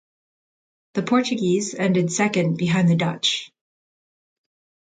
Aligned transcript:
The 0.95 1.03
Portuguese 1.03 1.75
ended 1.75 2.11
second 2.11 2.57
behind 2.57 2.89
the 2.89 2.95
Dutch. 2.95 3.51